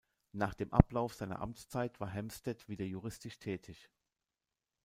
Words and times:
Nach 0.31 0.55
dem 0.55 0.73
Ablauf 0.73 1.13
seiner 1.13 1.41
Amtszeit 1.41 1.99
war 1.99 2.09
Hempstead 2.09 2.67
wieder 2.67 2.85
juristisch 2.85 3.37
tätig. 3.37 3.91